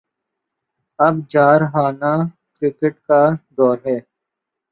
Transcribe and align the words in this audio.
اب 0.99 1.15
جارحانہ 1.29 2.13
کرکٹ 2.61 2.95
کا 3.07 3.21
دور 3.57 3.77
ہے۔ 3.85 3.97